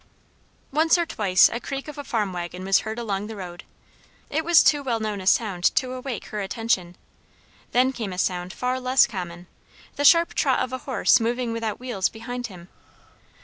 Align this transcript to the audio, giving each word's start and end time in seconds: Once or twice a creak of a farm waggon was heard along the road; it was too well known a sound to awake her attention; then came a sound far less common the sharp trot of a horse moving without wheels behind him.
Once 0.71 0.97
or 0.97 1.05
twice 1.05 1.47
a 1.47 1.59
creak 1.59 1.87
of 1.87 1.95
a 1.95 2.03
farm 2.03 2.33
waggon 2.33 2.65
was 2.65 2.79
heard 2.79 2.97
along 2.97 3.27
the 3.27 3.35
road; 3.35 3.63
it 4.31 4.43
was 4.43 4.63
too 4.63 4.81
well 4.81 4.99
known 4.99 5.21
a 5.21 5.27
sound 5.27 5.63
to 5.63 5.91
awake 5.93 6.25
her 6.29 6.39
attention; 6.41 6.95
then 7.71 7.91
came 7.91 8.11
a 8.11 8.17
sound 8.17 8.51
far 8.51 8.79
less 8.79 9.05
common 9.05 9.45
the 9.97 10.03
sharp 10.03 10.33
trot 10.33 10.57
of 10.57 10.73
a 10.73 10.79
horse 10.89 11.19
moving 11.19 11.53
without 11.53 11.79
wheels 11.79 12.09
behind 12.09 12.47
him. 12.47 12.67